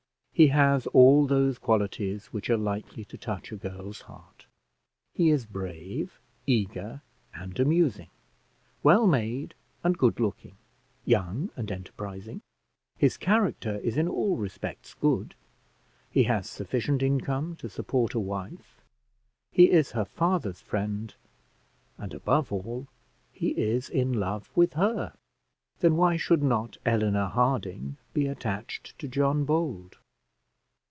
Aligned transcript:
He 0.33 0.47
has 0.47 0.87
all 0.87 1.27
those 1.27 1.59
qualities 1.59 2.33
which 2.33 2.49
are 2.49 2.57
likely 2.57 3.05
to 3.05 3.15
touch 3.17 3.51
a 3.51 3.55
girl's 3.57 4.01
heart. 4.01 4.47
He 5.13 5.29
is 5.29 5.45
brave, 5.45 6.19
eager, 6.47 7.03
and 7.35 7.59
amusing; 7.59 8.09
well 8.81 9.05
made 9.05 9.53
and 9.83 9.95
good 9.95 10.19
looking; 10.19 10.55
young 11.05 11.51
and 11.55 11.71
enterprising; 11.71 12.41
his 12.97 13.17
character 13.17 13.75
is 13.83 13.97
in 13.97 14.07
all 14.07 14.35
respects 14.35 14.95
good; 14.95 15.35
he 16.09 16.23
has 16.23 16.49
sufficient 16.49 17.03
income 17.03 17.55
to 17.57 17.69
support 17.69 18.15
a 18.15 18.19
wife; 18.19 18.81
he 19.51 19.69
is 19.69 19.91
her 19.91 20.05
father's 20.05 20.59
friend; 20.61 21.13
and, 21.99 22.15
above 22.15 22.51
all, 22.51 22.87
he 23.31 23.49
is 23.49 23.91
in 23.91 24.11
love 24.11 24.49
with 24.55 24.73
her: 24.73 25.13
then 25.81 25.95
why 25.97 26.17
should 26.17 26.41
not 26.41 26.77
Eleanor 26.83 27.27
Harding 27.27 27.97
be 28.15 28.25
attached 28.25 28.97
to 28.97 29.07
John 29.07 29.45
Bold? 29.45 29.99